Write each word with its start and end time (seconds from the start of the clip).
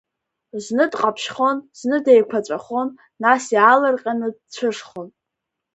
Зны 0.63 0.85
дҟаԥшьхон, 0.91 1.57
зны 1.79 1.97
деиқәаҵәахон, 2.05 2.87
нас 3.21 3.43
иаалырҟьаны 3.55 4.27
дцәышхон. 4.35 5.09